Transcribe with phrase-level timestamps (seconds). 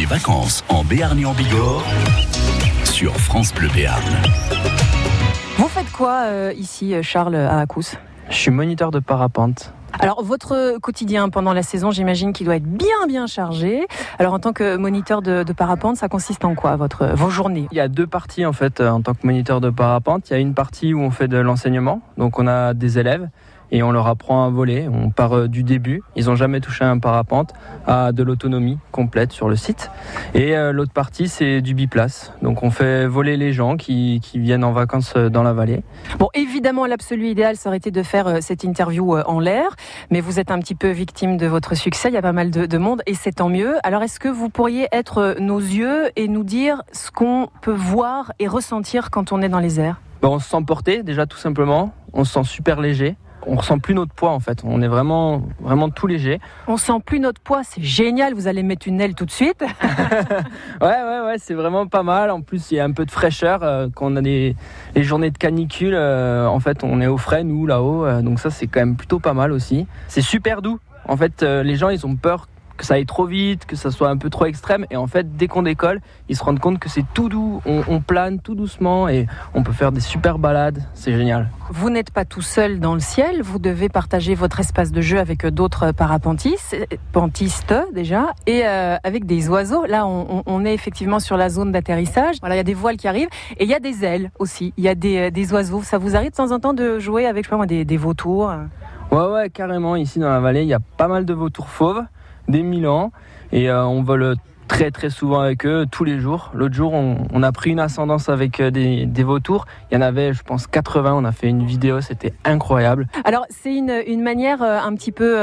[0.00, 1.84] Les vacances en Béarn et en Bigorre
[2.84, 4.02] sur France Bleu Béarn.
[5.58, 7.96] Vous faites quoi euh, ici, Charles, à Acous?
[8.30, 9.74] Je suis moniteur de parapente.
[9.98, 13.86] Alors, votre quotidien pendant la saison, j'imagine qu'il doit être bien, bien chargé.
[14.18, 17.68] Alors, en tant que moniteur de, de parapente, ça consiste en quoi, votre, vos journées?
[17.70, 20.30] Il y a deux parties, en fait, en tant que moniteur de parapente.
[20.30, 22.00] Il y a une partie où on fait de l'enseignement.
[22.16, 23.28] Donc, on a des élèves
[23.72, 24.88] et on leur apprend à voler.
[24.92, 26.02] On part euh, du début.
[26.16, 27.52] Ils n'ont jamais touché un parapente
[27.86, 29.90] à de l'autonomie complète sur le site.
[30.34, 32.32] Et euh, l'autre partie, c'est du biplace.
[32.42, 35.82] Donc on fait voler les gens qui, qui, viennent en vacances euh, dans la vallée.
[36.18, 39.76] Bon, évidemment, l'absolu idéal, ça aurait été de faire cette interview en l'air.
[40.10, 42.08] Mais vous êtes un petit peu victime de votre succès.
[42.08, 43.74] Il y a pas mal de, de monde et c'est tant mieux.
[43.82, 48.32] Alors est-ce que vous pourriez être nos yeux et nous dire ce qu'on peut voir
[48.38, 50.00] et ressentir quand on est dans les airs?
[50.22, 51.94] Bon, On se sent porté déjà tout simplement.
[52.12, 54.62] On se sent super léger on ressent plus notre poids en fait.
[54.64, 56.40] On est vraiment, vraiment tout léger.
[56.66, 58.34] On sent plus notre poids, c'est génial.
[58.34, 59.60] Vous allez mettre une aile tout de suite.
[60.80, 62.30] ouais, ouais, ouais, c'est vraiment pas mal.
[62.30, 64.54] En plus, il y a un peu de fraîcheur euh, quand on a des
[64.94, 65.94] les journées de canicule.
[65.94, 68.96] Euh, en fait, on est au frais nous là-haut, euh, donc ça c'est quand même
[68.96, 69.86] plutôt pas mal aussi.
[70.08, 70.78] C'est super doux.
[71.08, 72.46] En fait, les gens ils ont peur
[72.80, 74.86] que ça aille trop vite, que ça soit un peu trop extrême.
[74.90, 76.00] Et en fait, dès qu'on décolle,
[76.30, 77.60] ils se rendent compte que c'est tout doux.
[77.66, 80.82] On, on, plane tout doucement et on peut faire des super balades.
[80.94, 81.50] C'est génial.
[81.70, 83.42] Vous n'êtes pas tout seul dans le ciel.
[83.42, 86.74] Vous devez partager votre espace de jeu avec d'autres parapentistes,
[87.12, 89.84] pentistes déjà, et euh, avec des oiseaux.
[89.84, 92.36] Là, on, on, est effectivement sur la zone d'atterrissage.
[92.40, 93.28] Voilà, il y a des voiles qui arrivent
[93.58, 94.72] et il y a des ailes aussi.
[94.78, 95.82] Il y a des, des, oiseaux.
[95.82, 97.84] Ça vous arrive de temps en temps de jouer avec, je sais pas moi, des,
[97.84, 98.50] des vautours?
[99.12, 99.96] Ouais, ouais, carrément.
[99.96, 102.02] Ici dans la vallée, il y a pas mal de vautours fauves
[102.48, 103.12] des Milan
[103.52, 104.36] et euh, on vole
[104.68, 106.52] très très souvent avec eux tous les jours.
[106.54, 109.66] L'autre jour, on, a pris une ascendance avec des, des, vautours.
[109.90, 111.12] Il y en avait, je pense, 80.
[111.14, 113.08] On a fait une vidéo, c'était incroyable.
[113.24, 115.38] Alors, c'est une, une manière un petit peu